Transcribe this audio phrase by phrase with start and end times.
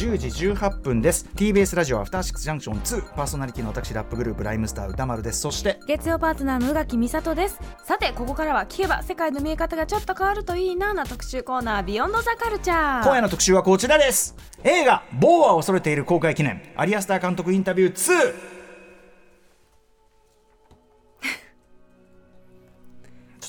[0.00, 1.28] 10時18分です。
[1.36, 5.40] TBS ラジオアフターシックスジャンクション2パーソナリティの私ラップグループライムスター歌丸です。
[5.40, 7.60] そして月曜パートナーの宇垣美里です。
[7.84, 14.34] さてここからは聞けば世界の見え方がちょっと変わるといいなな特集コーナービヨンドザカルチャー今夜の特集はこちらです。
[14.64, 16.62] 映画「ボーは恐れている公開記念。
[16.76, 18.59] アリアスター監督インタビュー2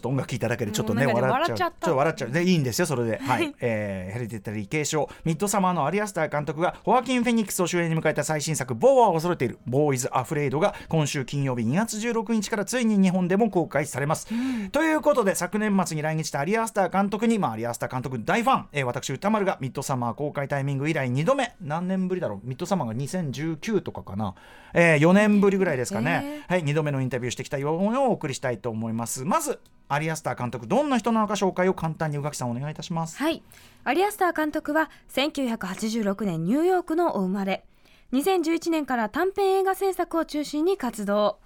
[0.02, 1.58] と音楽聴いただけでちょっとね笑っちゃう。
[1.58, 2.32] ちょっと笑っちゃう。
[2.32, 3.20] でいいんですよそれで。
[3.24, 9.60] はい、えーヘリディタリー継承ミッドサマーのアリアスター監督がホアキン・フェニックスを主演に迎えた最新作「ボーは恐れている。
[9.66, 14.28] ボーイズ・アフレイド」が今週金曜日2月16日からついに日本でも公開されます、
[14.72, 21.54] ということで昨年末に来日したアリアスター監督に、まあ、アリアスター監督大ファン、えー私歌丸がミッドサマー公開タイミング以来2度目。
[21.62, 22.48] 何年ぶりだろう？
[22.48, 24.36] ミッドサマーが2019とかかな、
[24.74, 29.24] え4年ぶりぐらいですかね、はい、2度目のインタビューしてきたようをお送りしたいと思います。
[29.26, 29.60] まず
[29.94, 33.18] アリアスター監督どんな人なのか紹介を簡単に宇垣さんお願いいたします。
[33.18, 33.44] はい。
[33.84, 37.66] アリアスター監督は1986年ニューヨークのお生まれ。
[38.14, 41.40] 2011年から短編映画制作を中心に活動。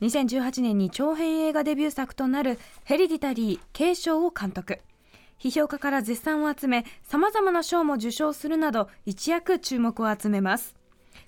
[0.00, 4.80] 2018年に長編映画デビュー作となる「ヘリディタリー継承」を監督。
[5.38, 10.74] 批評家から絶賛を集めさまざまな賞も受賞するなど一躍注目を集めます。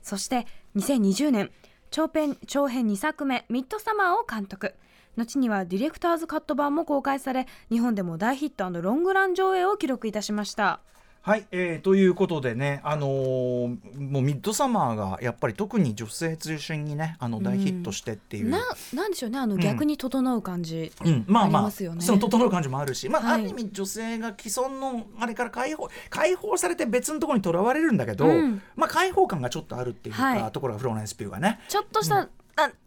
[0.03, 1.51] そして2020年
[1.91, 4.75] 長編長編2作目「ミッドサマー」を監督。
[5.17, 10.81] 後にはディレクターズカット版も公開され日本でも大ヒットロングラン上映を記録いたしました。
[11.25, 18.59] はい、えー、ということでね、あのーもうミッドサマーがやっぱり特に女性中心にねあの大ヒットしてっていう、な
[18.93, 23.41] なんでしょうねあの逆に整う感じ、うん、まあまあその整う感じもあるし、まあ、はい。
[23.43, 28.61] ある意味女性が既存のあれから解放解放されて別のところにとらわれるんだけど、うん。
[28.75, 30.53] まあ解放感がちょっとあるっていうか、はい。
[30.53, 31.61] ところがフローレンス・ピューがね。
[31.69, 32.29] ちょっとした、あ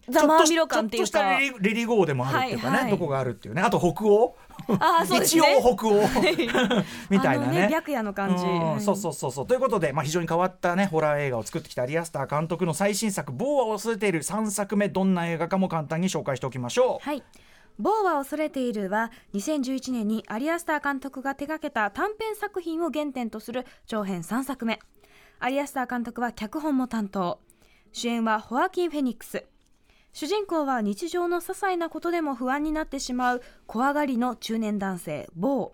[0.10, 2.92] ざまあみろ感っていうちょっとかしたレリレリゴーでもあるっていうかね、はいはい。
[2.92, 3.62] とこがあるっていうね。
[3.62, 4.36] あと北欧。
[4.80, 6.02] あー そうです一ね応北欧。
[7.10, 7.70] みたいなね。
[7.72, 8.82] 白夜の感じ、うんはい。
[8.82, 9.48] そうそうそうそう。
[9.48, 17.06] ということで、まあ、非常に変わったねホラー映画を作ってきたアリアスター監督の最新作「ボーは恐れている」3作目どんな映画かも簡単に紹介しておきましょう。
[17.06, 17.24] はい。
[17.78, 24.80] ボーは恐れているは2011年にアリアスター監督が手掛けた短編作品を原点とする長編3作目。
[25.40, 27.40] アリアスター監督は脚本も担当。
[27.92, 29.46] 主演はホアキン・フェニックス
[30.16, 35.72] 主人公は日常の些細なことでも不安になってしまう怖がりの中年男性ボー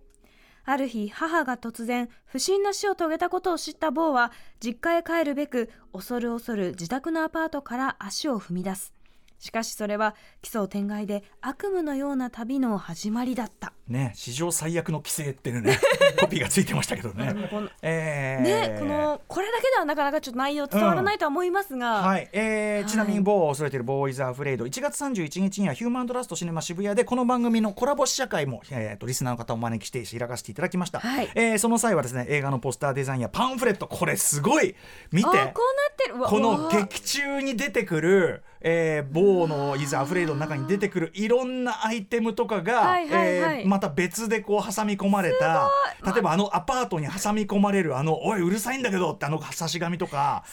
[0.65, 8.95] ある日母が突然不審な死を遂げたことを知ったボーは実家へ帰るべく恐る恐る自宅のアパートから足を踏み出す。
[9.41, 13.73] しかしそれは奇想天外で悪夢のような旅の始まりだった。
[13.87, 15.77] ね、史上最悪の規制っていうね
[16.21, 17.49] コピーがついてましたけどね。
[17.49, 18.71] このえー。
[18.71, 31.31] ねこのこれだけではなかなかちょっと内容伝わらないとは思いますが、はい、えーちなみに某を恐れているボーイズ・アフレイド1月31日にはヒューマントラストシネマ渋谷でこの番組のコラボ試写会も、えー、とリスナーの方をお招きして開かせていただきました、はい。
[31.33, 34.75] えーその際はですね映画のポスターデザインやパンフレットこれすごい
[35.11, 35.27] 見て。
[35.27, 36.15] あこうなってる。
[36.23, 43.61] この劇中に出てくる、えー、某のイズ・アフレイドの中に出てくるいろんなアイテムとかが、はいはいはい。
[43.61, 45.69] えーまた別でこう挟み込まれた
[46.03, 50.43] 例えばあのアパートに挟み込まれるあの「おいうるさいんだけど」ってあの差し紙とか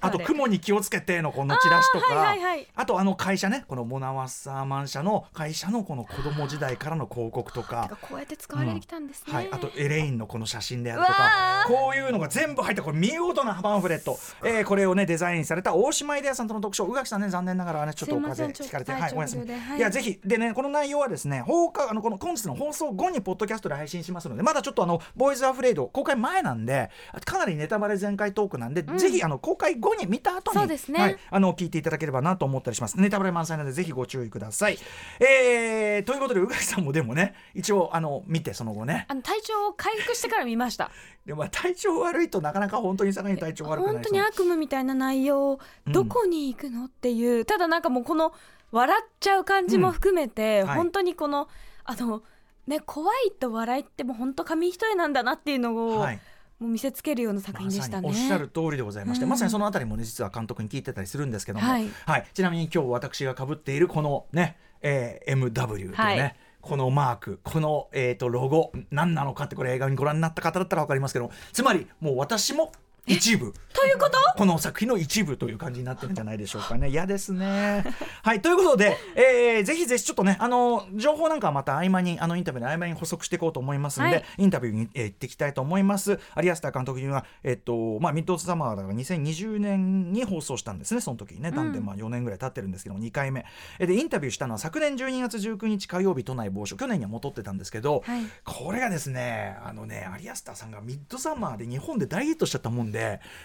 [0.00, 2.66] あと「雲に気をつけて」のこのチラシとかあーはいはいはい。
[2.74, 7.98] あとあの会社ねこのモナワッサーマン社の会社のこの子供時代からの広告とてかか。
[8.00, 11.68] こうやって使われてきたんですね、はい、あとエレインのこの写真であるとかー。
[11.68, 19.76] こういうのが全部入ったこれ見事なパンフレット、えーこれをねデザインされた大島イデアさんとの特賞宇垣さんね残念ながらねちょっとお風邪ひかれてはいお休み、い。
[19.76, 19.80] い。
[19.80, 20.18] やぜひ。
[20.24, 26.90] でねこの内容はですね放課あのこの本日の放送後にポッドキャストで配信しますのでまだちょっとあのボーイズアフレイド公開前なんで
[27.24, 31.00] かなりネタバレ全開トークなんで、ぜひあの公開後に見た後にそうですね。
[31.00, 32.98] はい、あの聞いていただければなと思ったりします。
[33.00, 34.78] ネタバレ満載なのでぜひご注意ください、
[35.20, 39.06] えー、ということで宇垣さんもでもね一応あの見てその後ね。
[39.08, 40.90] あの体調を回復してから見ました
[41.26, 45.92] でもまあ体調悪いとなかなか本当にさらに体調悪くな本い当に悪夢みたいな内容、うん。
[45.92, 48.32] どこに行くのっていうただなんかもうこの
[48.70, 50.76] 笑っちゃう感じも含めて、はい。
[50.76, 51.48] 本当にこの
[51.84, 52.22] あの
[52.66, 56.20] ね怖いと笑いってもう本当紙一重なんだなっていうのを、はい。
[56.58, 58.08] もう見せつけるような作品でしたね。
[58.08, 59.30] おっしゃる通りでございまして、うん。
[59.30, 61.90] まさにそのあたりもね実は監督に聞いてたりするんですけども、ははいい
[62.34, 66.36] ちなみに今日私が被っているこのね、えー MW というね、はい
[66.68, 72.72] このマークこの、えー、とロゴ何なのかってこれ映画にご覧になった方だったら分かりますけどつまりもう私も
[73.08, 73.52] 一部。
[73.72, 74.18] ということ？
[74.36, 76.88] この作品の一部という感じになってるんじゃないでしょうかね。
[76.90, 77.84] 嫌ですね。
[78.22, 84.24] はいということで、えー、ぜひぜひちょっとねあの情報なんかはまた合間にあのインタビューの合間に補足していこうと思いますので、はい。
[84.38, 86.18] インタビューに、えー行っていきたいと思います。
[86.34, 91.50] アリアスター監督にはえっとまあミッドサマーだから2020年に放送したんですねその時にね。
[91.50, 93.44] なんでまあ4年ぐらい経ってるんですけども2回目。
[93.78, 96.76] えでインタビューしたのは昨年12月19日火曜日都内某所。
[96.76, 98.22] 去年には戻ってたんですけど、はい。
[98.44, 102.97] これがですねあのねアリアスターさんがミッドサマーで日本で大ヒットしちゃったもんで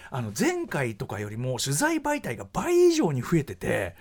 [0.10, 3.96] あの前回とかよりも取材媒体が倍以上に増えてて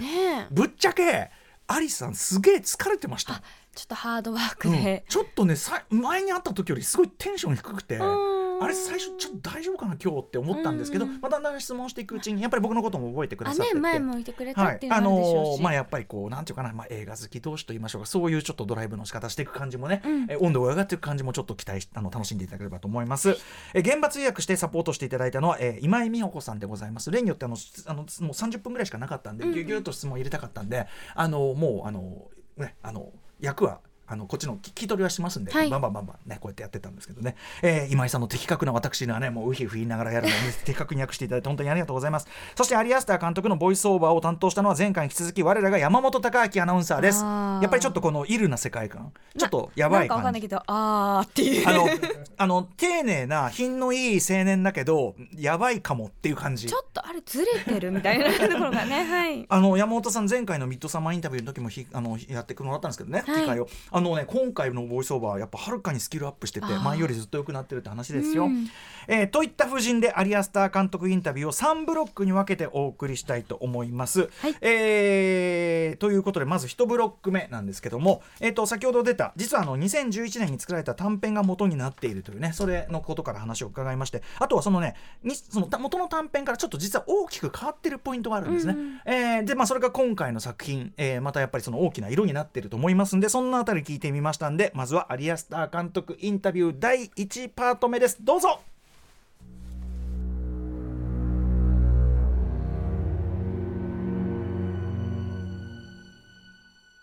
[0.50, 1.30] ぶっちゃけ
[1.66, 3.42] アリスさんすげえ疲れてました。
[3.74, 4.84] ちょっとハードワークうん。
[4.84, 7.96] で、ちょっとねさ前に会った時よりすごいテンション低くて。
[7.96, 8.42] うん。
[8.62, 11.20] あれ最初ちょっと大丈夫かな今日って思ったんですけど、うん。
[11.20, 13.70] まあだんだん質問していくうちにやっぱり僕のことも覚えてくだあさって。
[13.70, 20.26] て、ね前もいてくれたはいっていうのあもあるでしょうし、のーまあやっぱりこうなんていうかな、まあ、映画好き同士と言いましょうかそういうちょっとドライブの仕方していく感じもね、うん。
[20.28, 23.36] え温度が上がっていく感じもちょっと期待しあの楽しんでいただければと思います、
[23.74, 27.10] え現場通訳してサポートしていただいたのは、えー今井美穂子さんでございます。
[27.10, 33.10] 例によってあのしあのもう30分ぐらいしかなかったんで、ぎゅぎゅっと質問入れたかったんであのもうあのねあの
[33.42, 33.80] 役は
[34.12, 35.70] あのこっちの聞き取りはしますんで、はい。
[35.70, 42.28] バンバンバンバンねこうやってやってたんですけどね、えー今井さんの的確な私にはねもうウヒウヒ言いながらやるのに的確に訳していただいて本当にありがとうございます。
[42.54, 47.22] そしてアリアスター監督のボイスオーバーを担当したのは前回に引き続き我らが山本貴明アナウンサーです。
[47.22, 49.12] やっぱりちょっとこのイルな世界観。
[49.36, 51.68] ちょっとやばいなんかわかん感じないけどあーっていう。
[51.68, 51.88] あの
[52.36, 56.68] あの丁寧な品のいい青年だけどやばいかもっていう感じ。
[56.68, 59.46] ちょっとあれずれてるみたいなところがねはい。
[59.48, 63.42] あの山本さん前回のミッドサマーインタビューの時もひあのやってくもらったんですけどね、はい。
[63.42, 63.68] 機会を。
[63.90, 68.44] あのね今回のボイスオーバーはやっぱはるかにスキルアップしてて前よりずっと良くなってるって話ですよ。
[68.44, 68.68] うん
[69.08, 74.28] えーといった布陣でアリアスター監督インタビューを3ブロックに分けてお送りしたいと思います。
[74.40, 88.74] はいえーということでまず1ブロック目なんですけども、えー、と先ほど出た実はあの2011年に作られた短編が元になっているというねそれのことから話を伺いましてあとはそのねにそのた元の短編からちょっと実は大きく変わってるポイントがあるんですね。
[88.74, 98.16] うんえーでまあそれが今回の作品、えーまたやっぱりその大きな色になっていると思いますんでそんなあたり聞いてみましたんでまずはアリアスター監督インタビュー第1パート目です。
[98.22, 98.60] どうぞ。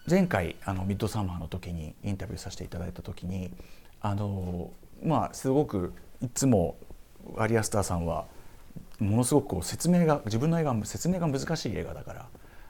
[0.09, 3.51] 前回あのミッドサマーの時にインタビューさせていただいた時に
[4.01, 4.71] あの
[5.03, 5.93] まあすごく
[6.23, 6.75] いつも
[7.37, 8.25] アリアスターさんは
[8.97, 12.25] ものすごくこう説明が自分の映画説明が難しい映画だから、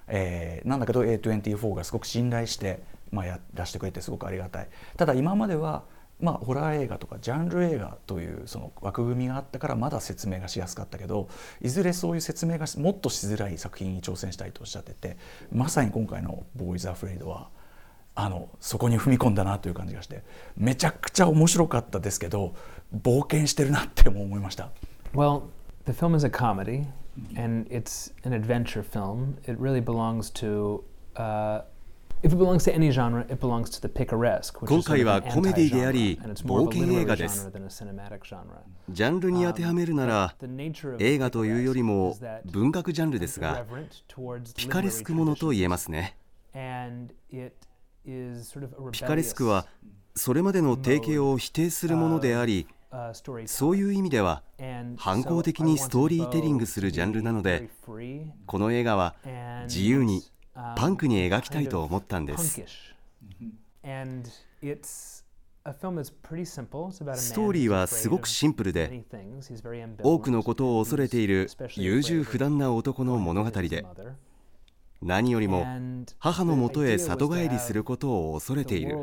[0.09, 5.83] えーなんだけど A24 がすごく信頼して、まあ、や出してくれてすごくありがたいただ今までは、
[6.19, 11.29] まあ、ホラー映画とかジャンル映画というその枠組みがあったからまだ説明がしやすかったけど
[11.61, 15.17] いずれそういう説明がもっとしづらい作品に挑戦したいとおっしゃってて
[15.51, 17.49] まさに今回の「ボーイズ・アフレイドは」
[18.15, 20.23] あのそこに踏み込んだなという感じがして
[20.57, 22.53] めちゃくちゃ面白かったですけど
[22.93, 24.71] 冒険してるなっても思いました。
[25.13, 25.43] Well,
[25.85, 26.85] the film is a comedy,
[27.37, 29.37] and it's an adventure film.
[29.43, 30.83] It really belongs to.
[31.15, 31.63] Uh,
[34.67, 37.49] 今回はコメディであり冒険映画です
[38.89, 40.35] ジャンルに当てはめるなら
[40.99, 43.65] 映画というよりも文学ジャンルですが
[44.57, 46.17] ピカレスクものと言えますね
[48.91, 49.65] ピカレスクは
[50.13, 52.67] それまでの提携を否定するものであり
[53.45, 54.43] そういう意味では
[54.97, 57.69] 反抗的にストーリーテリングするジャンルなので
[58.45, 59.15] この映画は
[59.67, 60.21] 自由に
[60.75, 62.61] パンクに描きたいと思ったんです。
[65.65, 69.03] ストーリーはすごくシンプルで
[70.01, 73.85] 多くのことを恐れている優柔不断な男の物語で
[75.01, 75.65] 何よりも
[76.17, 78.97] 母のもとへ里帰りすることを恐れている。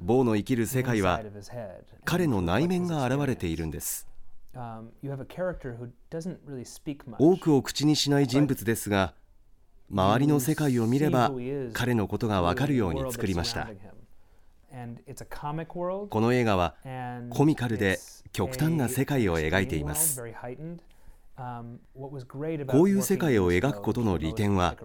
[0.00, 1.20] 坊の生きる世界は
[2.04, 4.06] 彼の内面が現れているんです。
[7.18, 9.14] 多くを口にしない人物ですが
[9.90, 11.32] 周りの世界を見れば
[11.72, 13.70] 彼のことがわかるように作りました。
[16.10, 16.74] この映画は
[17.30, 17.98] コミカルで
[18.32, 20.22] 極端な世界を描いています。
[22.66, 24.76] こういう世界を描くことの利点は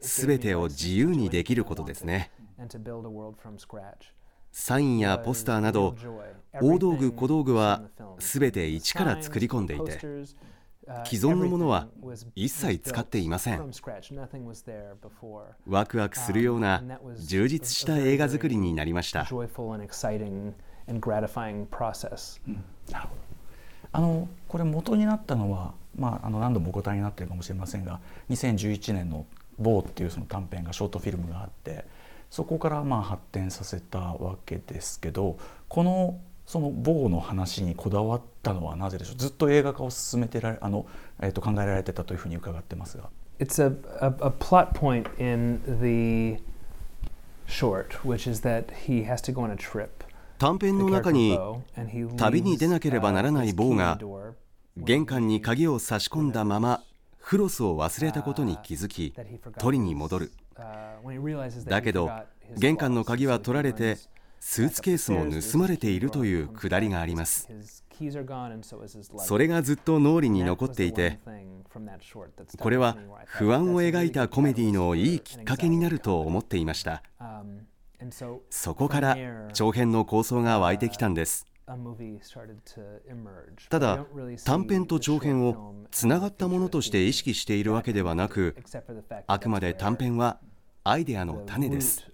[0.00, 2.30] 全てを自由にできることですね。
[4.52, 5.94] サインやポスターなど
[6.60, 7.82] 大道具小道具は
[8.18, 10.00] 全て一から作り込んでいて
[11.04, 11.88] 既存のものは
[12.34, 13.70] 一切使っていません。
[15.66, 16.82] ワクワクするような
[17.18, 19.24] 充実した映画作りになりました。
[23.92, 29.26] あのこれ元になったのは、まあ、あの何度もお答えになってるかもしれませんが2011年の
[29.58, 31.84] 「某」っていうその短編がショートフィルムがあって
[32.30, 39.16] そこからまあ発展させたわけですけどこのその某の話にこだわったのはなぜでしょう？
[39.16, 40.84] ずっと映画化を進めてられあの、
[41.20, 43.08] えー、と考えられてたというふうに伺ってますが。
[43.38, 43.68] It's a,
[44.04, 46.42] a, a plot point in the
[47.46, 49.90] short, which is that he has to go on a trip.
[50.38, 51.38] 短編の中に
[52.16, 54.00] 旅に出なければならないボーが
[54.76, 56.82] 玄関に鍵を差し込んだまま
[57.18, 59.14] フロスを忘れたことに気づき
[59.60, 60.32] 取りに戻る
[61.66, 62.10] だけど
[62.56, 63.98] 玄関の鍵は取られて
[64.40, 67.48] スーツケースも盗まれているというくだりがあります。
[69.18, 71.18] それがずっと脳裏に残っていて
[72.58, 77.02] これは不安を描いたコメディのいいきっかけになると思っていました。
[78.48, 79.16] そこから
[79.52, 81.46] 長編の構想が湧いてきたんです。
[83.68, 84.06] ただ
[84.44, 88.56] 短編と長編をつながったものとして意識しているわけではなく
[89.26, 90.40] あくまで短編は
[90.82, 92.10] アイデアの種です。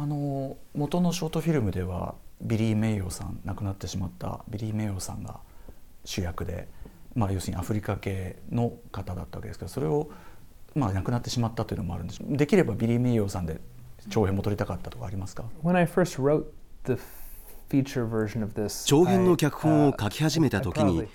[0.00, 5.40] あの元のショートフィルムではビリー・メイヨさん亡くなってしまったビリー・メイヨさんが
[6.04, 6.68] 主役で、
[7.16, 10.08] まあ、要するにアフリカ系の方だったわけですけどそれを、
[10.76, 12.20] まあ、亡くなってしまったというのもあるんです。
[12.24, 13.60] できればビリー・メイヨさんで
[14.08, 16.44] 長編も撮りたかったとかありますか？When I first wrote
[16.84, 16.92] the
[18.86, 21.06] 長編の脚本を書き始めた時に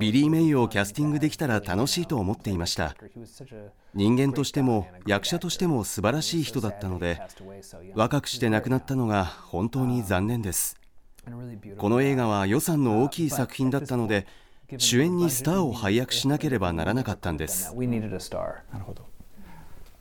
[0.00, 2.96] ビリー・メイヨをキャスティングできたら楽しいと思っていました。
[3.94, 7.20] 人間としても役者としても素晴らしい人だったので
[7.94, 10.76] 若くして亡くなったのが本当に残念です。
[11.78, 14.26] この映画は予算の大きい作品だったので
[14.78, 17.72] 主演にスターを配役しなければならなかったんです。
[18.72, 19.06] なるほど。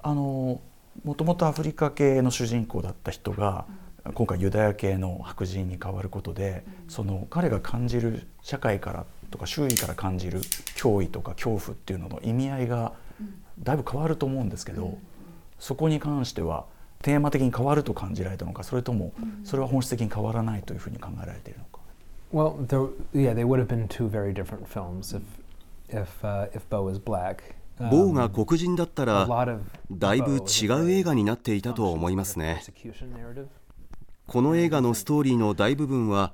[0.02, 0.60] あの
[1.04, 3.66] もともとアフリカ系の主人公だった人が
[4.12, 10.42] 今回ユダヤ系の白人に変わることで、その彼が感じる社会からとか周囲から感じる
[10.76, 12.94] 脅威とか恐怖っていうのの意味合いが
[13.60, 14.98] だいぶ変わると思うんですけど、
[15.58, 16.66] そこに関しては
[17.02, 21.80] テーマ的に変わると感じられたのかそれともそれは本質的に変わらないというふうに考えられているのか
[22.34, 25.22] ？Well, there, yeah, they would have been two very different films if,
[25.90, 27.56] if, uh, if Bo was black.
[27.80, 29.28] ボーが黒人だったら
[29.92, 32.62] だいぶ違う映画になっていたと思いますね。
[34.34, 36.34] この映画のストーリーの大部分は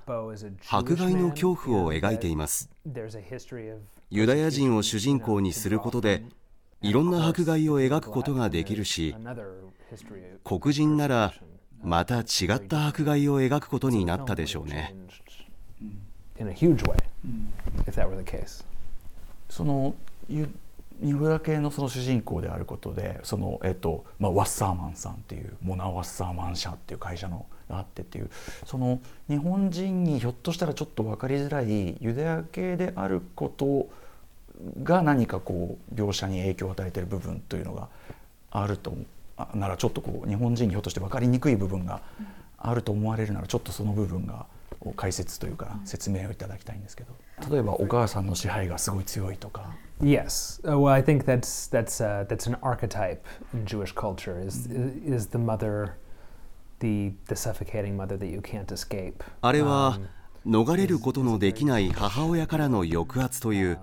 [0.70, 2.70] 迫害の恐怖を描いています。
[4.10, 6.24] ユダヤ人を主人公にすることで
[6.82, 9.14] いろんな迫害を描くことができるし
[10.46, 11.34] 黒人なら
[11.84, 14.96] また違った迫害を描くことになったでしょうね。
[19.50, 19.94] その
[20.32, 20.50] ユ
[21.22, 28.30] ダ系のその主人公であることでその、えっとまあ、ワッサーマンさんっていうモナ・ワッサーマン社っていう会社のがあってっていう
[28.66, 33.88] その日本人にひょっとしたらちょっと分かりづらいユダヤ系であること
[34.84, 37.88] が何かこう描写に影響を与えている部分というのが
[38.52, 38.94] あると
[39.54, 42.02] ならちょっとこう日本人にひょっとして分かりにくい部分が
[42.58, 44.46] あると思われるならちょっとその部分が
[44.96, 47.14] 解説というか説明をいただきたいんですけど
[47.50, 49.76] 例えばお母さんの支配がすごい強いとか。
[50.02, 53.20] Yes, well, I think that's that's uh, that's an archetype
[53.54, 54.40] in Jewish culture.
[54.40, 54.70] Is
[55.06, 55.96] is the mother
[59.42, 60.00] あれは
[60.48, 63.80] 逃れることのできない母親からの抑圧という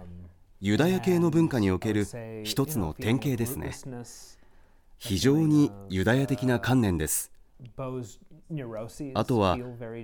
[0.60, 2.06] ユダヤ系の文化における
[2.44, 3.72] 一つの典型ですね。
[4.98, 7.30] 非常にユダヤ的な観念です。
[9.14, 9.58] あとは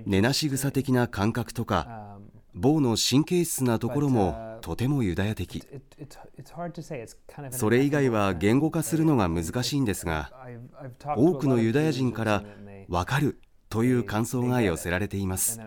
[0.05, 2.19] 根なし草的な感覚とか
[2.53, 5.63] 棒の神経質なところもとてもユダヤ的。
[7.51, 10.31] それ以外は言語化するのが難しいんですが
[11.15, 12.43] 多くのユダヤ人から
[12.87, 15.59] 分かるという感想が寄せられています。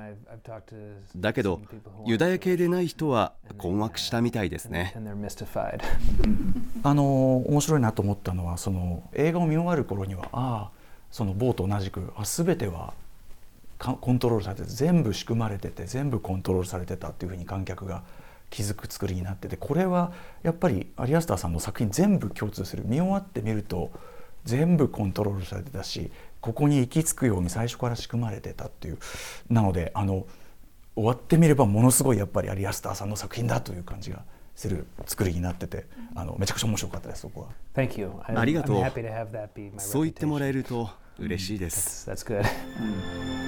[1.16, 1.60] だけど
[2.04, 4.94] ユダヤ系でない人は困惑したみたいですね。
[6.84, 10.70] あの面白いなと思ったのはその映画を見終わる頃にはああ
[11.10, 12.94] その棒と同じくあ全ては
[13.78, 18.02] コントロールされてて全部仕組まれてて全部コントロールされてたっていうふうに観客が
[18.50, 23.90] 気づく作りになっててこれはやっぱりアリアスターさんの作品全部共通する見終わってみると
[24.44, 28.98] 全部コントロールされてたしここに行き着くように最初から仕組まれてたっていう
[29.50, 30.26] なのであの
[30.94, 34.22] 終わってみればものすごいやっぱりアリアスターさんの作品だという感じが
[34.54, 37.48] する作りになっててあのめちゃくちゃ面白かったですそこは。
[37.74, 38.10] Thank you.
[38.24, 38.82] ありがとう。
[39.78, 42.10] そう言ってもらえると嬉しいです。
[42.10, 43.44] That's, that's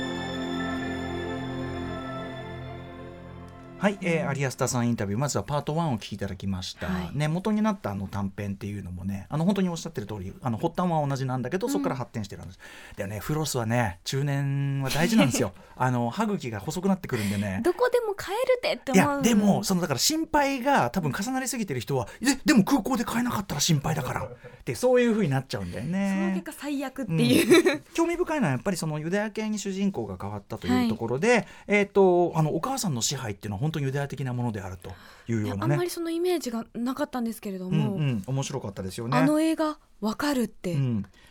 [3.80, 12.58] はい、えー、アリアスタさんインタビューまずはパート1を聞きいただきました、はい、ね、元になったあの短編っていうのもねあの本当におっしゃってる通りあの発端は同じなんだけど、そこから発展してる話
[12.97, 15.52] でねフロスはね中年は大事なんですよ。
[15.80, 17.61] あの歯茎が細くなってくるんでね。
[17.62, 19.14] どこでも変えるでって思う。
[19.14, 24.28] いやでもそのだから心配が多分重なりすぎてる人はででも空港で買えなかったら心配だから。
[24.68, 26.18] ってそういうふうになっちゃうんだよね。
[26.20, 34.90] その結果最悪っていう、うん、興味深いのはやっぱりそのユダヤ系に主人公が変わったというところで、はい、えっ、ー、とあのお母さんの支配っていうのは本当にユダヤ的なものであると
[35.28, 35.75] いうようなね。
[35.75, 39.16] あんまりそのイメージがなかったんですけれども、うんうん、面白かったですよね。
[39.16, 40.76] あの映画わかるって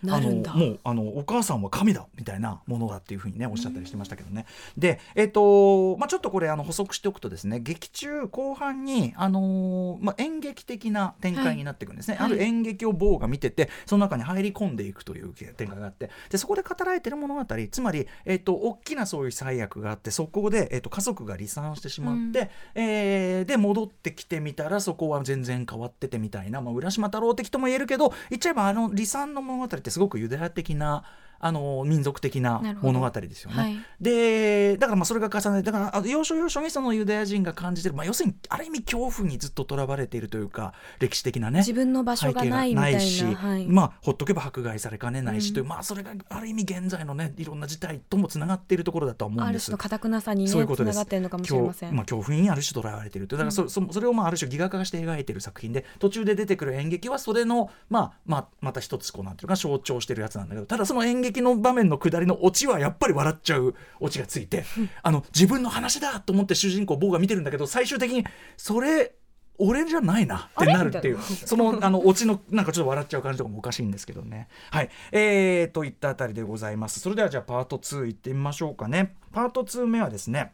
[0.04, 4.46] なるんだ、うん、もうあのお母さんは神だみたいなものだっていうふうにねおっしゃったりしてましたけどね、
[4.76, 31.04] うん、でえっ、ー、とまあちょっとこれあの補足しておくとですね劇中後半にあのー、まあ演劇的な展開になっていくんですね、はい、ある演劇を坊が見ててその中に入り込んでいくという展開があってでそこで語られてる物語つまりえっ、ー、と大きなそういう災悪があってそこでえっ、と家族が離散してしまって、うん、えで戻ってきてみたらそこは全然変わっててみたいな、まあ、浦島太郎的とも言えるけど言っちゃえばあの離散の物語ってすごくユダヤ的な
[31.39, 33.58] あの民族的な物語ですよね。
[33.58, 49.48] はい、でだからまあそれが重ねてだから要所要所にそのユダヤ人が感じてる、まあ、要するにある意味恐怖にずっととらわれているというか歴史的なね自分の場所がないし、はい、まあほっとけば迫害されかねないし、うん、というまあそれがある意味現在のねいろんな事態ともつながっているところだと思うんです。
[49.50, 51.96] ある種の堅くなさにねそういうことつながっているのかもしれません。
[51.96, 64.66] まあ、恐怖にある種とらわれているとだからそ,、そそれをまあある種ギガ化して描いている作品で途中で出てくる演劇はそれのまあまあまた一つこうなんていうか象徴してるやつなんだけどただその演劇の場面の下りのオチはやっぱり笑っちゃうオチがついて、
[65.04, 68.26] あの自分の話だと思って主人公ボーが見てるんだけど最終的に
[68.58, 69.14] それ
[69.60, 74.48] 俺じゃないなってなるっていうそのあのオチのなんかちょっと笑っちゃう感じとかもおかしいんですけどね。
[74.72, 74.90] はい。
[75.12, 77.00] えー、といったあたりでございます。
[77.00, 79.16] それではじゃあパート2いってみましょうかね。
[79.32, 80.54] パート2目はですね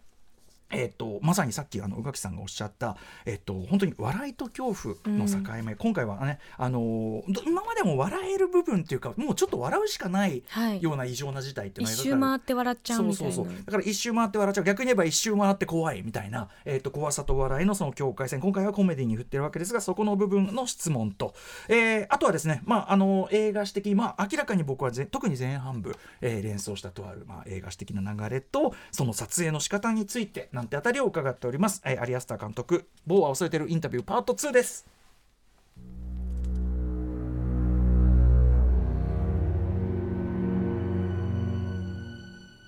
[0.73, 10.43] えーと、まさにさっきあの宇垣さんがおっしゃった、えーと、本当に笑いと恐怖の境目、うん、今回はね、あのー、今までも笑える部分っていうかもうちょっと笑うしかない
[10.81, 13.33] ような異常な事態っていうのは、一周回って笑っちゃうみたいな。
[13.33, 13.65] そうそうそう。
[13.65, 14.63] だから一周回って笑っちゃう。
[14.63, 18.39] 逆に言えば一周回って怖いみたいな、えーと、怖さと笑いのその境界線。
[18.41, 21.33] 今回はコメディに振ってるわけですがそこの部分の質問と、
[21.69, 34.85] えー、あとはですね、まあ、あの映画史的に、まあ、明らかに僕は特に前半部、えー、連想したとある、まあ、映画史的な流れとその撮影の仕方についてなんてあたりを伺っております、えー、アリアスター監督「某は恐れてるインタビューパート2」です。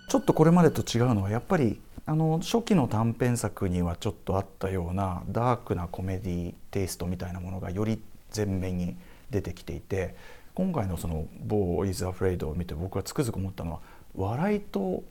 [0.08, 8.00] ちょっとこれまでと違うのはやっぱりあの初期の短編作にはちょっとあったようなダークなコメディテイストみたいなものがより
[8.34, 8.96] 前面に
[9.32, 10.16] 出てきていて
[10.54, 13.80] 今回のその「某イズ・アフレイド」を見て僕はつくづく思ったのは
[14.16, 15.04] 笑いと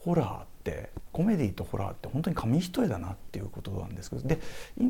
[0.00, 4.36] ホラーってコメディとホラーって本当に紙一重だなっていうことなんですけどで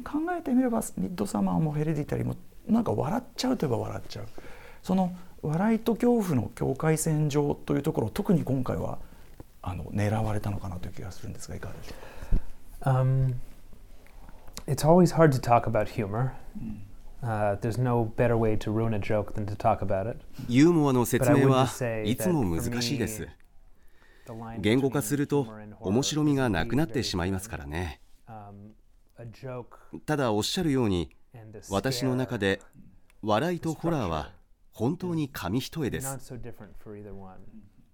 [0.05, 2.37] 考えてみればミッドサマーもヘレディタリーも
[2.69, 4.27] なんか笑っちゃうといえば笑っちゃう
[4.83, 8.99] その笑いと恐怖の境界線上というところを特に今回は
[9.63, 11.95] あの狙われたのかなという気がするんですがいかがでしょ
[12.83, 12.85] う？
[12.85, 13.35] か、um,
[14.67, 16.33] It's always hard to talk about humor.
[17.23, 20.19] Uh, there's no better way to ruin a joke than to talk about it.
[20.49, 21.67] ユーモアの説明は
[22.05, 23.29] いつも難しいです。
[24.59, 25.47] 言語化すると
[25.81, 28.01] 面白みがなくなってしまいますからね。
[30.07, 31.11] ただおっしゃるように
[31.69, 32.61] 私の中で
[33.23, 34.33] 笑いとホラーは
[34.73, 36.19] 本当に紙一重です。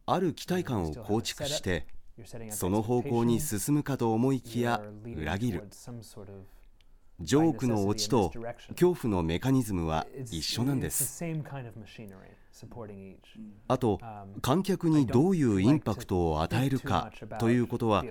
[0.09, 1.87] ある期待感を構築して
[2.51, 4.81] その方向に進むかと思いきや
[5.17, 5.69] 裏切る。
[7.19, 8.31] ジョークのオチと
[8.69, 11.25] 恐怖のメカニズムは一緒なんです。
[13.69, 14.01] あと
[14.41, 18.05] 観客にどういうインパクトを与えるかということは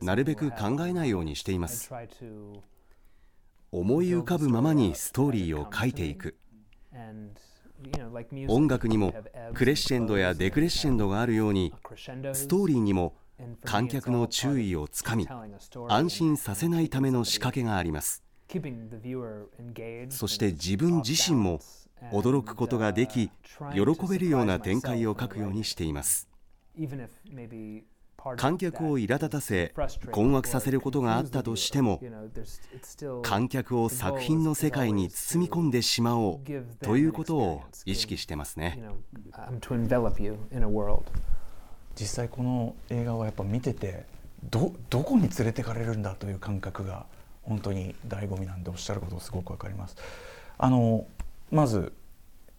[0.00, 1.90] なるべく考えないようにしています。
[3.70, 6.36] 思い浮かぶままにストーリーを書いていく。
[8.48, 9.12] 音楽にも
[9.54, 11.74] クレッシェンドやデクレッシェンドがあるように
[12.32, 13.14] ストーリーにも
[13.64, 15.26] 観客の注意をつかみ
[15.88, 18.22] 安心させないための仕掛けがあります。
[20.10, 21.60] そして自分自身も
[22.10, 23.30] 驚くことができ
[23.74, 26.28] 喜べるような展開を書くようにしています。
[28.36, 29.74] 観客を苛立たせ
[30.12, 32.00] 困惑させることがあったとしても
[33.22, 36.40] 観客を作品の世界に包み込んでしまおう
[36.84, 38.80] ということを意識してますね。
[41.94, 44.04] 実際この映画はやっぱ見てて
[44.44, 47.06] どどこに連れてかれるんだという感覚が
[47.42, 49.96] 本当に醍醐味なんでおっしゃることすごくわかります。
[50.58, 51.06] あの
[51.52, 51.92] まず、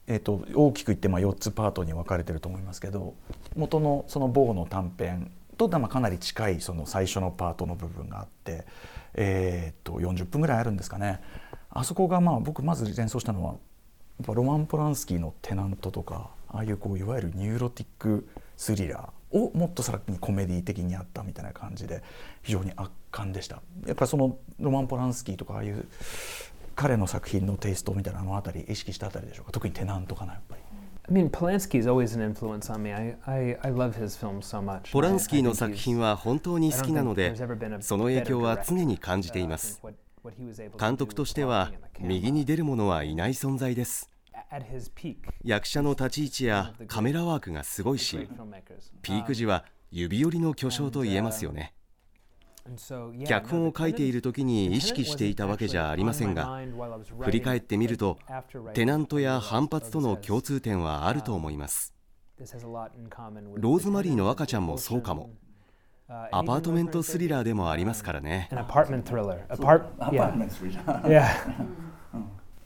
[0.07, 3.15] えーと、大きく言ってまあ4つパートに分かれてると思いますけど
[3.55, 8.65] 元のそのボーの短編とまあかなり近いその最初のパートの部分があって、
[9.15, 11.21] えー、と40分ぐらいあるんですかね。
[11.69, 13.57] あそこがまあ僕まず連想したのはや
[14.23, 18.27] っぱロマン・ポランスキーの「テナント」とかああいうこういわゆる neurotic
[18.57, 22.03] スリラーをもっとさらにコメディ的にやったみたいな感じで
[22.43, 23.61] 非常に圧巻でした。
[23.87, 25.87] やっぱりそのロマン・ポランスキーとかああいう
[26.75, 29.51] 彼の作品のテイストみたいなのあたり意識したあたりでしょうか？
[29.51, 30.61] 特にテナントかなやっぱり。
[31.09, 32.93] I mean, Polanski's always an influence on me.
[32.93, 34.91] I, I, I love his films so much.
[34.91, 37.35] ポランスキーの作品は本当に好きなので、
[37.81, 39.81] その影響は常に感じています。
[40.79, 44.09] 監督としては右に出る者はいない存在です。
[45.43, 48.29] 役者の立ち位置やカメラワークがすごいし、
[49.01, 51.73] ピーク時は指折りの巨匠と言えますよね。
[53.25, 56.61] 脚本を書いている時に意識していたわけじゃありませんが
[57.19, 58.17] 振り返ってみると
[58.73, 61.93] テナントや反発との共通点はあると思います。
[62.39, 65.29] ローズマリーの赤ちゃんもそうかも。
[66.07, 68.49] アパートメントスリラーでもありますからね。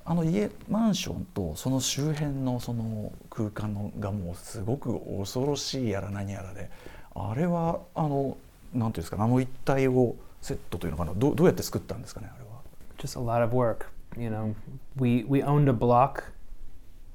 [0.10, 6.72] あの家マンションとその周辺のその空間のがもうすごく恐ろしいやら何やらで
[7.14, 8.38] あれはあの
[8.74, 12.62] なんていうんですかあの一体をセットというのかなどどうやって作ったんですかねあれは。
[12.98, 13.88] Just a lot of work.
[14.18, 14.56] You know,
[14.96, 16.32] we, we owned a block.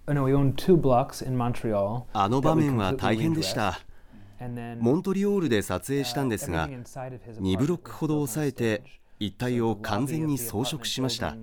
[0.06, 2.04] No, we owned two blocks in Montreal.
[2.12, 3.80] あの場面は大変でした。
[4.80, 8.82] モントリオールで撮影したんですが、2ブロックほど抑えて
[9.24, 11.36] 一帯を完全に装飾しました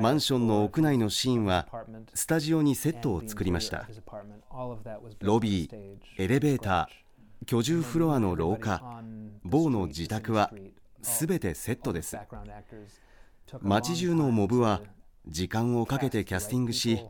[0.00, 1.68] マンションの屋内のシーンは
[2.14, 3.88] スタジオにセットを作りました
[5.20, 7.05] ロビーエレベーター
[7.46, 8.82] 居住フロアの廊下
[9.44, 10.52] 某の自宅は
[11.00, 12.18] 全てセットです。
[13.62, 14.82] 街中のモブは
[15.28, 17.00] 時間をかけてキャスティングし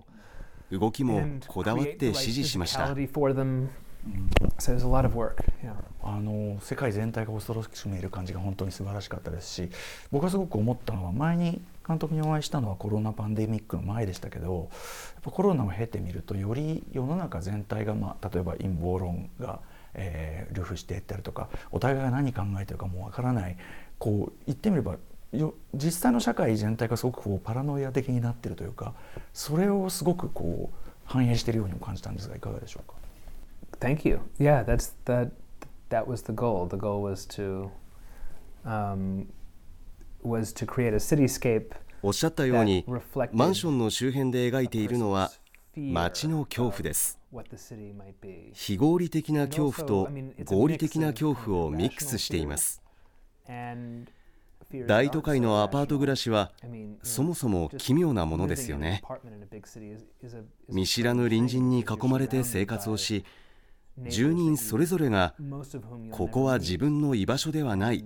[0.71, 2.95] 動きもこだわって指示しました。
[6.03, 9.69] あの世界全体が恐ろしく見える感じが本当に素晴らしかったですし
[10.13, 14.55] 僕はすごく思ったのは前に監督にお会いしたのはコロナパンデミックの前でしたけど
[15.15, 19.59] やっぱコロナを経てみるとより世の中全体が、まあ、例えば陰謀論が
[19.97, 23.57] えー、ルフしていったりとかお互いが何考えてるかもわからない
[23.99, 24.97] こう言ってみれば
[25.75, 28.95] 実際の社会全体がすごくこうパラノイア的になってるというか
[29.33, 32.95] それをすごくこう反映しているようにも感じたんですがいかがでしょうか
[33.81, 34.21] ？Thank you.
[34.39, 35.31] Yeah, that's that.
[35.89, 36.67] That was the goal.
[36.69, 37.71] The goal was to
[38.65, 39.27] um,
[40.23, 41.73] was to create a cityscape.
[42.03, 42.85] おっしゃったように
[43.33, 45.33] マンションの周辺で描いているのは
[45.77, 47.19] 街の恐怖です。
[48.55, 50.09] 非合理的な恐怖と
[50.47, 52.83] 合理的な恐怖をミックスしています。
[54.87, 56.51] 大都会のアパート暮らしは
[57.03, 59.03] そもそも奇妙なものですよね。
[60.71, 63.27] 見知らぬ隣人に囲まれて生活をし
[64.09, 65.35] 住人それぞれが
[66.11, 68.05] ここは自分の居場所ではない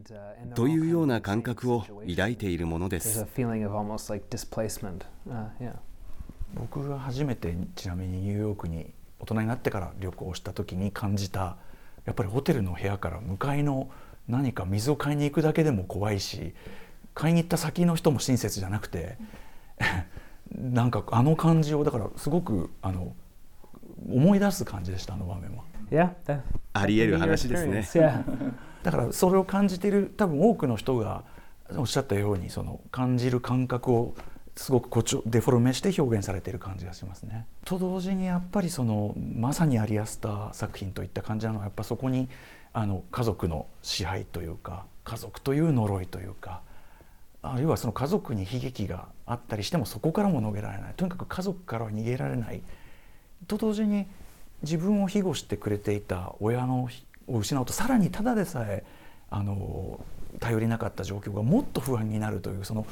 [0.55, 3.25] というような感覚を抱いているものです
[6.55, 11.57] 僕が初めてちなみにニューヨークに大人になってから旅行した時に感じた
[12.05, 13.91] やっぱりホテルの部屋から向かいの
[14.29, 16.55] 何か水を買いに行くだけでも怖いし
[17.15, 19.19] 買いに行った先の人も親切じゃなくて
[20.57, 23.15] なんかあの感じをだからすごくあの
[24.09, 25.65] 思い出す感じでしたあの場面は。
[25.91, 26.13] Yeah,
[26.73, 27.85] ありえる話ですね。
[28.83, 31.25] だからそれを感じている多分多くの人が
[31.77, 34.15] おっしゃったようにその感じる感覚を
[34.61, 37.46] すごく誇張デフォルメして表現されている感じがしますね。
[37.64, 42.29] と同時にやっぱりそのまさにアリアスター作品といった感じなのはやっぱそこに
[42.75, 46.61] あの家族の支配というか家族という呪いというか
[47.40, 52.61] あるいはその家族に悲劇があったりしてもそこからも逃げられないとにかく家族からは逃げられない
[53.46, 54.07] と同時に
[54.62, 56.87] 自分を庇護してくれていた親の
[57.29, 58.85] を失うとさらにただでさえ
[59.31, 60.01] あの
[60.38, 62.87] 頼りなかった状況がもっと不安になるというその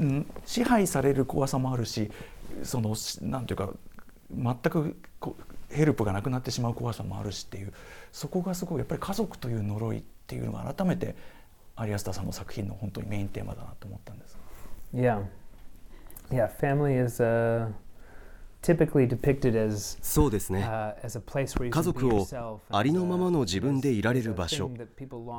[0.00, 2.10] うん、支配される怖さもあるし
[2.62, 3.70] そのなんていうか
[4.30, 4.96] 全く
[5.70, 7.72] ヘルプがなくなってしまう怖さもあるしっていう
[8.12, 11.14] そこがすごいやっぱり家族という呪いっていうのが改めて
[11.76, 14.38] アリアスターさんの作品の本当にメインテーマだなと思ったんです。
[14.94, 15.24] Yeah.
[16.30, 17.68] Yeah, family is、uh,
[18.62, 20.64] typically depicted as そうですね。
[21.70, 24.70] 家族をありのままの自分でいられる場所、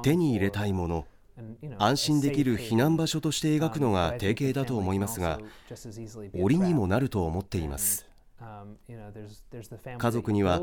[0.03, 1.05] 手に入れたいもの、
[1.77, 5.39] 安心できる避難場所として描くのが定型だと思いますが
[6.33, 8.07] 折にもなると思っています。
[9.97, 10.59] 家族には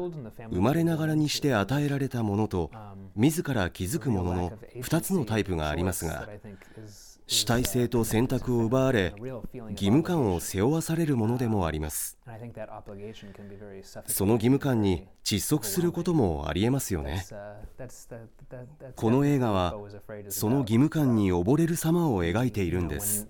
[0.50, 2.70] 生まれながらにして与えられたものと
[3.16, 6.28] 自ら気づくものの2つのタイプがありますが
[7.33, 12.18] 主体性と選択を奪われ義務感を背負わされるものでもあります。
[14.07, 17.25] その義務感に窒息することもありえますよね。
[18.97, 19.75] この映画は
[20.29, 23.27] その義務感に溺れる様を描いているんです。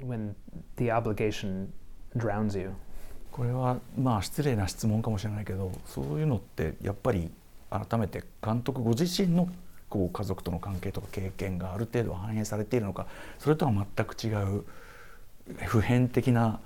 [3.31, 7.31] これはまあ失礼な質問かもしれないけどそういうのってやっぱり
[7.71, 9.49] 改めて監督ご自身の
[9.93, 13.07] こう家族との関係とか経験がある程度反映されているのか
[13.39, 14.65] それとは全く違う
[15.67, 16.61] 普遍的な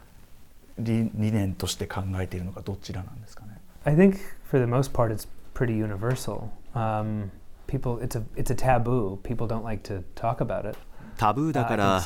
[0.78, 4.16] 理理念として考えているのかどちらなんですかね？I think
[4.48, 6.50] for the most part it's pretty universal.
[6.72, 7.32] Um,
[7.66, 9.18] people, it's a, it's a taboo.
[9.24, 10.78] People don't like to talk about it.
[11.16, 12.04] タブーだから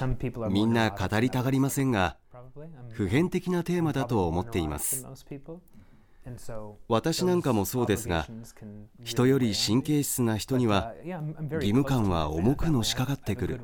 [0.48, 2.16] みんな語りたがりませんが
[2.92, 5.04] 普遍的なテーマだと思っています
[6.88, 8.26] 私なんかもそうですが
[9.02, 13.61] 人より神経質な人には義務感は重くのしかかってくる。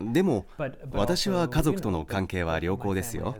[0.00, 0.46] でも
[0.92, 3.36] 私は家族との関係は良好ですよ。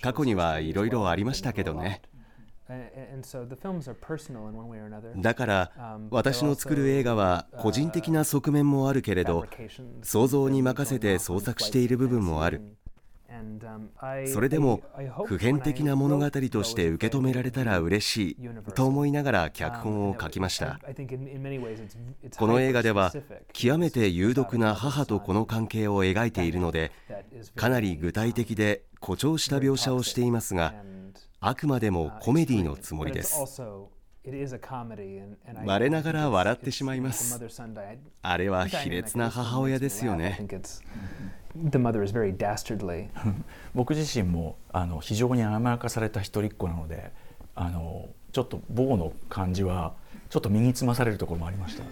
[0.00, 2.02] 過去にはいろいろありましたけどね。
[5.16, 9.44] だから私の作る映画は個人的な側面もあるけれど
[10.02, 12.62] 想像に任せて創作している部分もある
[14.26, 14.82] それでも
[15.26, 18.36] 普遍的な物語として受け止められたら嬉しい
[18.74, 20.78] と思いながら脚本を書きました。
[22.36, 23.12] この映画では
[23.52, 26.92] 極めて有毒な母と子の関係を描いているので
[27.54, 30.74] かなり具体的で誇張した描写をしていますが
[31.40, 33.62] あくまでもコメディのつもりです
[35.66, 37.40] 我ながら笑ってしまいます
[38.22, 40.46] あれは卑劣な母親ですよね
[43.74, 47.12] 僕自身もあの非常に甘やかされた一人っ子なので
[47.54, 49.94] あのちょっと棒の感じは
[50.30, 51.84] ちょっと身につまされるところもありました。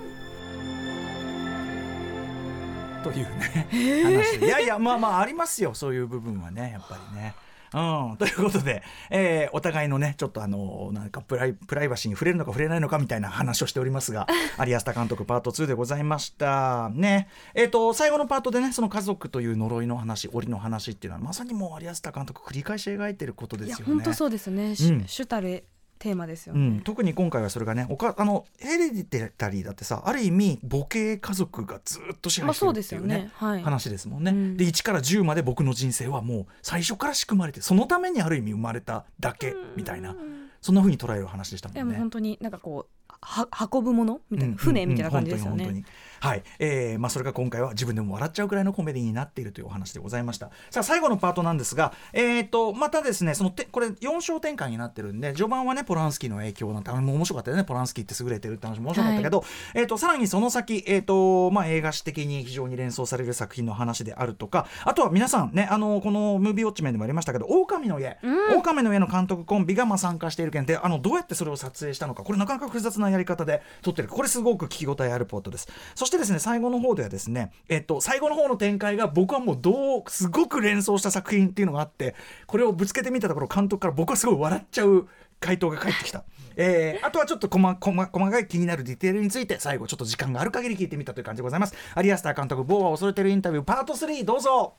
[3.03, 3.67] というね。
[4.39, 4.39] 話。
[4.39, 5.75] いやいやまあまあありますよ。
[5.75, 7.35] そういう部分はねやっぱりね。
[7.73, 14.27] うん、ということで、えー、お互いのねちょっとあのなんかプライプライバシーに触れるのか触れないのかみたいな話をしておりますが
[14.59, 16.91] 有安田監督パート2でございました。
[16.91, 17.29] ね。
[17.55, 23.85] えっ、ー、と最後のパートでねその家族という呪いの話檻の話っていうのはまさにもう有安田監督繰り返し描いてることですよね。
[23.85, 25.65] 本当そうですね、うん、主たる
[26.01, 33.31] テーマですよね、うん、特に今回はそれがねおかあのヘレディタリーだってさある意味母系家族がずっと支配してるっていうね,、ね。
[33.35, 40.17] はい、話ですもんね、うん、で1から10まで僕の人生はもう最初から仕組まれてそのためにある意味生まれただけみたいな、
[40.63, 41.81] そんなふうに捉える話でしたもんね。
[41.81, 45.85] でも本当になんかこうは運ぶものみたいな、船みたいな感じですよね。
[46.21, 50.51] はい、えー、まあそれが今回は自分でも笑っちゃうくらいのコメディになっているというお話でございました。
[50.69, 57.65] さあ最後のパートなんですが、えっ、ー、とまたですねそのてこれ4章展開になってるんで序盤はねポランスキーの影響なんて面白かったよね。
[57.65, 72.25] ポランスキーって優れてるって話も面白かったけど、はい、えっ、とさらにその先えっ、ー、とまあ映画史的に非常に連想される作品の話であるとか、あとは皆さんねあのこのムービーウォッチメンでもありましたけど狼の家、うん、狼の家の監督コンビがまあ参加している件であのどうやってそれを撮影したのか。
[72.25, 74.09] これなかなか複雑なやり方で撮ってる。
[74.09, 75.69] これすごく聞き応えあるポートです。
[75.95, 82.15] そしてですね最後の方ではですねえっと最後の方の展開が僕はもうどうすごく連想した作品っていうのがあって
[82.47, 85.09] これをぶつけてみたところ監督から僕はすごい笑っちゃう
[85.41, 86.25] 回答が返ってきた、
[86.57, 91.75] えー、あとはちょっと細細細かい気になるディテールについて最後ちょっと時間がある限り聞いてみたという感じでございます。
[91.95, 94.75] アリアスター監督「ボーは恐れてるインタビュー」パート3どうぞ。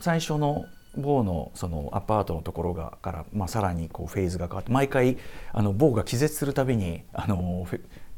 [0.00, 0.64] 最初の
[0.96, 5.18] 某のそのアパートのところがから、まあ、さらにこうフェーズが変わって毎回
[5.52, 7.66] あの某が気絶するたびに あの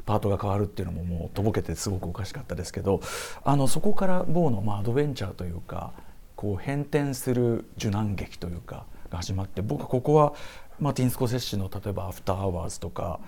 [0.06, 3.00] パートが変わるっていうのももうとぼけてすごくおかしかったですけど
[3.44, 5.92] あのそこから某のまあアドベンチャーというか
[6.36, 10.34] こう変転する受難劇というかが始まって僕ここは
[10.78, 13.20] マーティン・スコセッシの例えば「アフター・アワーズ」とか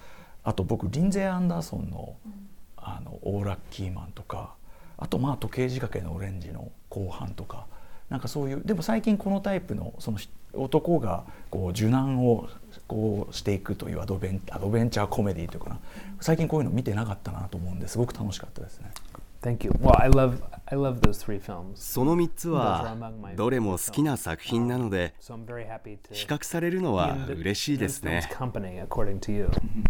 [0.45, 2.15] あと僕リンゼー・アンダーソンの
[2.77, 4.55] 「あのオーラッキーマン」とか
[4.97, 7.67] あとまあ時計仕掛けのオレンジの後半とか。
[8.11, 10.19] なんかそういうでも最近このタイプのその
[10.53, 12.49] 男がこう受難を
[12.89, 15.79] こうしていくというアドベンアドベンチャーコメディというかな
[16.21, 18.91] 最近こういうの見てなかったなと思うんですごく楽しかったですね。
[19.43, 19.71] Thank you.
[19.81, 21.77] Well, I love, I love those three films.
[21.77, 22.95] その3つは
[23.37, 25.33] どれも好きな作品なので比
[26.27, 28.29] 較されるのは嬉しいですね。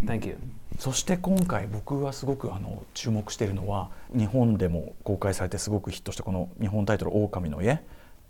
[0.05, 0.37] Thank you.
[0.79, 7.83] そして今回僕はすごくあの注目しているのは日本でも公開されてすごくヒットしたこの日本タイトル「狼の家」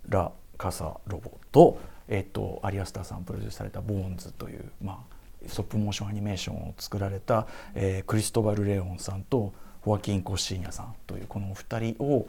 [0.10, 12.28] ラ・カサ・ロボと,、えっとアリアスターさんプロデュースされた「ボーンズ」という、まあ、ストップモーションアニメーションを作られた、えー、クリストバル・レオンさんとホアキン・コッシーニャさんというこのお二人を、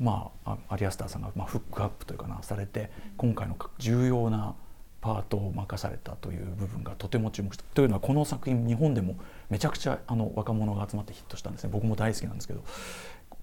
[0.00, 4.54] まあ、アリアスターさんが、まあ、フックアップというかなされて今回の重要な
[5.00, 7.62] パートを任されたという部分がとても注目した。
[7.72, 9.14] というのはこの作品日本でも
[9.48, 11.70] めちゃくちゃあの若者が集まってヒットしたんですね。
[11.72, 12.64] 僕も大好きなんですけど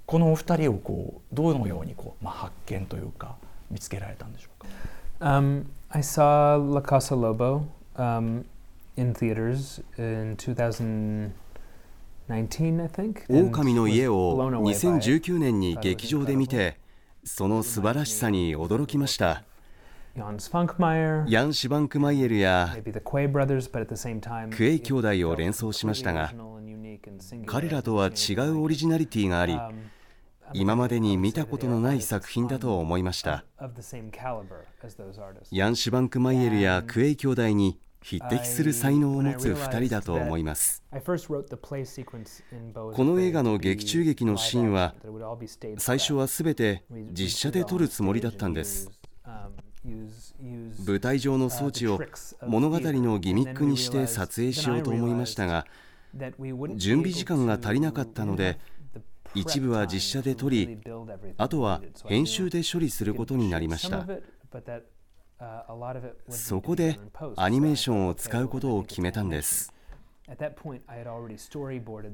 [0.05, 3.37] このお二人をこうどのようにこう、まあ、発見というか
[3.71, 4.67] 見つけられたんでしょうか、
[5.19, 8.45] um, I saw La Casa Lobo、um,
[8.97, 11.31] in theaters in 2019,
[12.81, 13.25] I think.
[13.29, 16.77] 狼の家を2019年に劇場で見て
[17.23, 19.43] その素晴らしさに驚きました。
[20.15, 22.73] ヤン・シュバンクマイエルや
[24.49, 26.33] クエイ兄弟を連想しましたが
[27.45, 29.59] 彼らとは違うオリジナリティがあり
[30.53, 33.45] 今までに見たことのない作品だと思いました。
[35.51, 40.83] ヤン・シュバンクマイエルやクエイ兄弟に匹敵する才能を持つ2人だと思います。
[40.91, 40.99] こ
[43.03, 44.93] の映画の劇中劇のシーンは
[45.79, 48.91] 最初は全て実写で撮るつもりだったんです。
[50.85, 51.99] 舞台上の装置を
[52.45, 55.65] 物語のギミックにして撮影しようと思いましたが
[56.75, 58.59] 準備時間が足りなかったので
[59.35, 60.79] 一部は実写で撮り
[61.37, 64.07] あとは編集で処理することになりました。
[66.29, 66.97] そこで
[67.35, 69.73] アニメーションを使うことを決めたんです。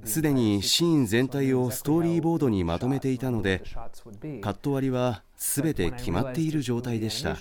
[0.04, 3.64] すでにシーン全体をストーリーボードにまとめていたので
[4.42, 7.36] カット割りは全て決まっている状態でした。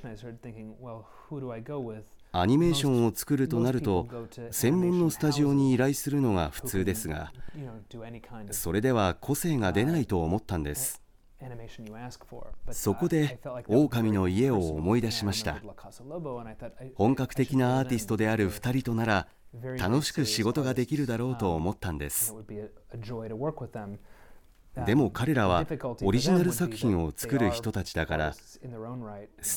[2.33, 4.09] アニメーションを作るとなると
[4.51, 7.33] 専門のスタジオに依頼するのが普通ですが
[8.53, 11.03] それでは個性が出ないと思ったんです。
[12.71, 15.61] そこで狼の家を思い出しました。
[16.95, 19.29] 本格的なアーティストである2人となら
[19.79, 22.35] 楽しく仕事ができるだろうと思ったんです。
[24.87, 25.67] でも彼らは
[26.03, 28.61] オリジナル作品を作る人たちだからス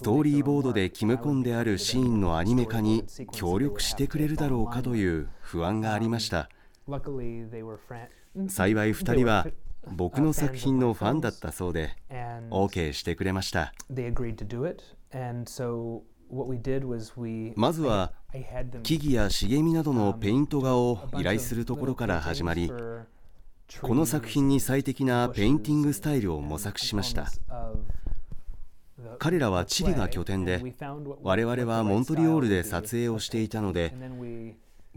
[0.02, 6.50] トーリーボードで決め込んであるシーンのアニメ化に協力してくれるだろうかという不安がありました。
[8.48, 9.48] 幸い2人は
[9.92, 11.96] 僕の作品のファンだったそうで
[12.50, 13.74] OK してくれました。
[17.56, 18.14] まずは
[18.82, 22.72] 木々や茂みなどのペイント画を依頼するところから始まり
[23.82, 27.32] この作品に最適なペインティングスタイルを模索しました。
[29.20, 30.62] 彼らはチリが拠点で
[31.22, 33.94] 我々はモントリオールで撮影をしていたので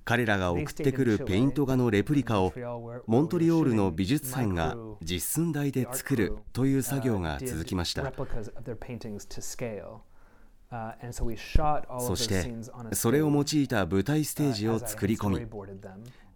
[0.04, 2.52] 彼らが送ってくるペイント画のレプリカを
[3.06, 8.12] モントリオールの美術館が実寸大で作るという作業が続きました。
[11.98, 12.54] そして
[12.92, 15.46] それを用いた舞台ステージを作り込み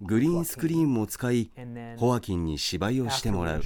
[0.03, 1.51] グリーンスクリーンも使い
[1.99, 3.63] ホアキンに芝居をしてもらう。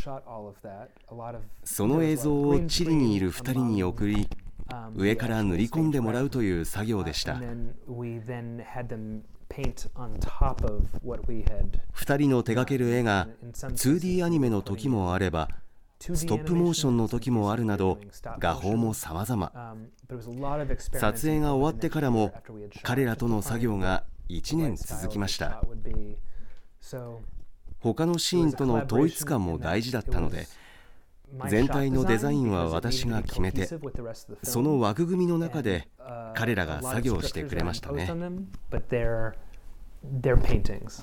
[1.64, 4.29] その映像をチリにいる2人に送り
[4.97, 7.40] 上から塗り込んでもらうという作業でした。
[11.94, 15.49] 2人の手掛ける絵が 2D アニメの時もあれば
[16.01, 18.01] ストップモーションの時もあるなど
[18.40, 19.53] 画法も様々。
[20.99, 22.33] 撮影が終わってからも
[22.83, 25.63] 彼らとの作業が1年続きました。
[27.81, 30.47] 他のシーンとの統一感も大事だったので
[31.49, 33.69] 全体のデザインは私が決めて
[34.43, 35.89] その枠組みの中で
[36.35, 38.07] 彼らが作業してくれましたね。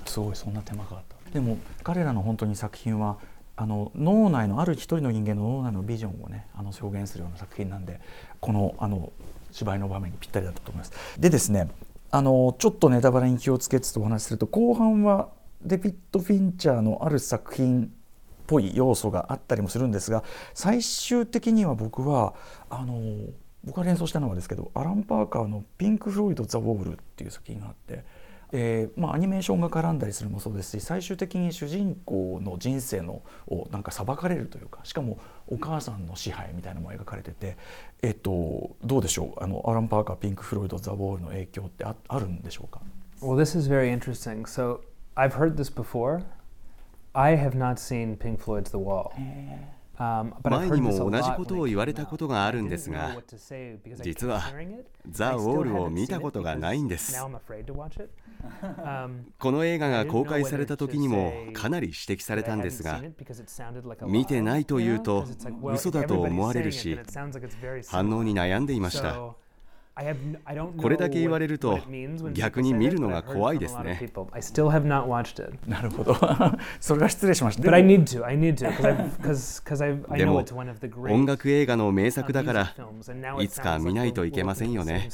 [0.06, 1.30] すごいそんな手間があった。
[1.30, 3.18] でも彼らの本当に作品は
[3.54, 8.00] あの脳内のある一人の人間の脳内のビジョンをねあの表現するような作品なんで
[8.40, 9.12] このあの
[9.50, 10.92] 芝居の場面にぴったりだったと思います。
[11.20, 11.68] でですね
[12.14, 15.30] あのちょっとネタバレに気をつけつつお話しすると後半は
[15.62, 17.88] デビッド・フィンチャーのある作品っ
[18.46, 20.22] ぽい要素があったりもするんですが
[20.52, 22.34] 最終的には僕は
[22.68, 23.00] あの
[23.64, 28.04] 僕が連想したのはですけどアラン・パーカーの「ピンク・フロイド・ザ・ウォール」っていう作品があって
[28.54, 35.18] えーまあ、アニメーションが絡んだりするのもそうですし最終的に主人公の人生のをなんか裁かれるというかしかも
[35.52, 37.56] お母さんの支配みたいなのも描かれてて、
[38.02, 42.80] えっと、どうでしょうあのアラン・パーカーピンク・フロイド・ザ・ウォールの影響ってああるんでしょうか
[43.20, 44.46] Well, this is very interesting.
[44.46, 44.80] So
[45.14, 46.22] I've heard this before.
[47.14, 49.12] I have not seen Pink Floyd's The Wall.
[50.42, 53.16] 前にも同じことを言われたことがあるんですが
[54.02, 54.42] 実は
[55.08, 57.16] ザ・ウォールを見たことがないんです。
[59.38, 63.00] この映画が公開された時にもかなり指摘されたんですが
[64.06, 65.26] 見てないというと
[65.72, 66.98] 嘘だと思われるし
[67.88, 69.36] 反応に悩んでいました
[70.82, 71.78] これだけ言われると
[72.34, 73.98] 逆に見るのが怖いですね。
[75.66, 76.16] なるほど。
[76.80, 77.62] それは失礼しました。
[80.18, 80.34] でも
[81.14, 82.74] 音楽映画の名作だから
[83.42, 85.06] いつか見ないといけませんよね。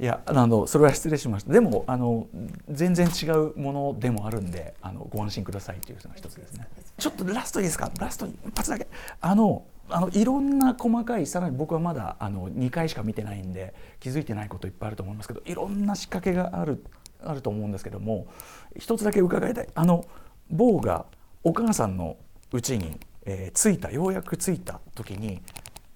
[0.00, 2.26] いやあのそれは失礼しましたでもあの
[2.68, 6.66] 全然違うものでもあるんであのご安心くださいというのが一つですね
[6.98, 7.92] ちょっとラストいいですか？
[8.00, 8.88] ラスト一発だけ
[9.20, 16.84] あのあのいろんな細かいさらに僕はまだあの2回しか見てないんで気づいてないこといっぱいあると思いますけどいろんな仕掛けがある
[17.22, 18.26] あると思うんですけども
[18.78, 20.04] 一つだけ伺いたいあの
[20.50, 21.06] 坊が
[21.42, 22.16] お母さんの
[22.52, 25.42] 家に、えー、着いたようやく着いた時に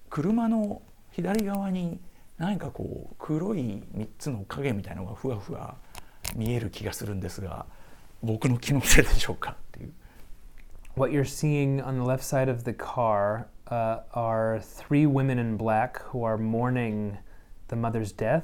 [0.09, 0.81] 車の
[1.11, 1.99] 左側に
[2.37, 5.75] 何かこう黒い3つの影みたいのがふわふわ
[6.35, 7.65] 見える気がするんですが
[8.21, 9.93] 僕の気のせいでしょうかっていう。
[10.95, 16.01] What you're seeing on the left side of the car uh, are three women in black
[16.11, 17.17] who are mourning
[17.67, 18.43] the mother's death.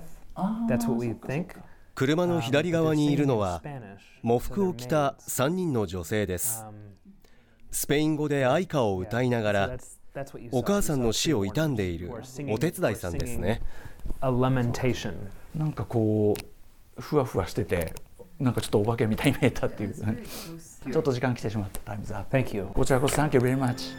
[0.67, 1.55] That's what we think.
[1.95, 3.61] 車の左側にいるのは
[4.21, 6.65] 喪服を着た3人の女性です。
[7.71, 9.77] スペイン語で愛歌を歌いながら
[10.51, 12.11] お母さんの死を悼んでいる
[12.49, 13.61] お手伝いさんですね。
[15.55, 16.35] なんかこ
[16.97, 17.93] うふわふわしてて
[18.39, 22.73] なんかちょっとお化けみたいに見えたっていう、ちょっと時間来てしまったタイムズアップ。
[22.73, 23.93] こちらこそ Thank you very much.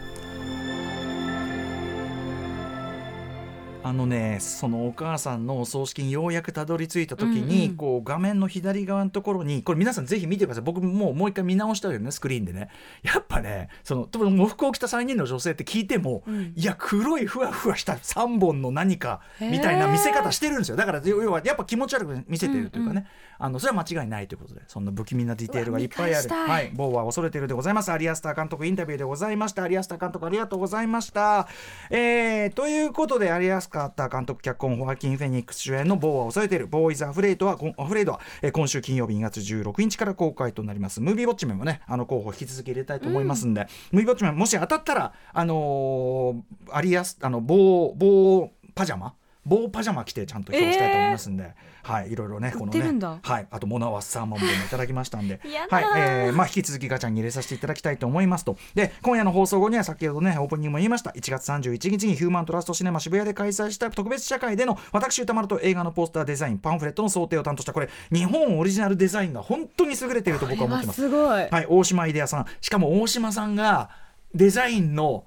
[3.87, 10.65] あのねそのお母さんのお葬式にようやくたどり着いた時に、うんうん、こう画面の左側のところにこれ皆さんぜひ見てください。
[10.65, 12.69] 僕もうもう一回見直したよねスクリーンでね。
[13.05, 20.77] やっぱねその喪服を着た3人の女性って聞いても、うん、いや黒いふわふわした3本の何かみたいな見せ方してるんですよ。
[20.77, 23.07] だから要はやっぱ気持ち悪く見せてるというかね、うんうん、
[23.39, 26.29] あのそれは間違いないということでそんな不気味なディテールがいっぱいある。
[26.29, 26.73] はい。
[26.75, 27.93] 某は恐れてるでございます。
[27.93, 29.63] アリアスター監督インタビューでございました。
[29.63, 31.47] アリアスター監督ありがとうございました。
[31.91, 41.01] えー、ということでアリアスター監督脚本ホアキン・フェニックス主演の「ボーは抑えている」「ボーイズ・アフレイドは」アフレイドは、えー、今週金曜日2月16日から公開となります。
[41.01, 43.67] ムービーウォッチメンもねあの候補引き続き入れたいと思いますんで、うん、
[43.99, 49.15] ムービーウォッチメンもし当たったらあのー、アリアスあの棒棒パジャマ
[49.47, 53.19] 棒パジャマ着てちゃんと表したいと思いますんで、えー、はいいろいろねこのね。
[53.23, 55.41] はいあとモナワッサーモンもいただきましたんで。
[55.71, 58.57] はいえー、まあ引き続きガチャに入れさせていただきたいと思いますと。
[58.75, 61.11] で今夜の放送後には先ほどねオープニングも言いました。
[61.11, 67.73] 1月31日にヒューマントラストシネマ渋谷で開催した特別社会での私歌丸と映画のポスターデザインパンフレットの想定を担当した。
[67.73, 71.03] これ日本オリジナルデザインが本当に優れていると僕は思ってます。
[71.03, 72.47] すごい、はい、大島秀也さん。
[72.61, 73.91] しかも大島さんが
[74.35, 75.25] デザインの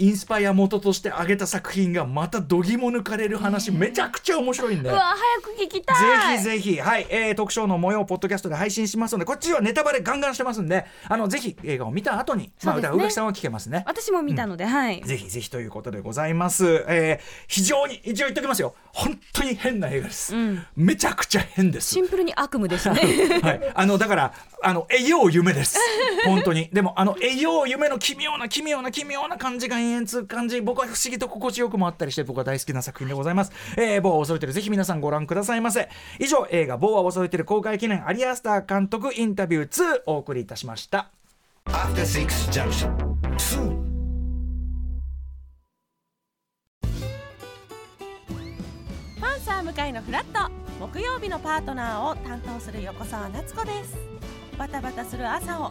[0.00, 5.92] インスパイア元として挙げた作品がまた度肝抜かれる話、めちゃくちゃ面白いんでうわ早く聞きた
[6.32, 6.38] い。
[6.38, 6.80] ぜひぜひ。
[6.80, 13.84] はい、えー、特賞の模様をポッドキャストで配信しますのでこっちはネタバレガンガンしてますんであのぜひ映画を見た後に、まあ宇垣さんは聞けますね。
[13.86, 15.02] 私も見たので、うん、はい。
[15.02, 18.74] ぜひぜひということでございます、えー、非常に一応言っておきますよ。
[18.92, 21.90] 本当に変な映画です、うん、めちゃくちゃ変です。
[21.90, 23.00] シンプルに悪夢ですね。
[23.42, 23.72] はい。
[23.74, 24.32] あのだから
[24.62, 25.78] あの栄養夢です。
[26.24, 26.70] 本当に。
[26.72, 33.52] でもあの栄養夢の奇妙な奇妙な奇妙な感じが延々つ感じ僕は不思議と心地よくもあったりして僕は大好きな作品でございます。
[33.76, 35.88] えー、棒は恐れてるぜひ皆さんご覧くださいませ。
[36.18, 41.10] 以上映画棒は恐れてる公開記念アリアスター監督インタビュー2お送りいたしました。
[41.64, 41.88] パ
[49.36, 53.96] ンサー向井のフラット木曜日のパートナーを担当する横澤夏子です
[54.56, 55.70] バタバタする朝を